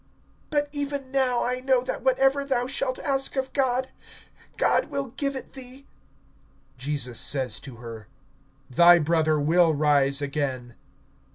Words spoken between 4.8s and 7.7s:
will give it thee. (23)Jesus says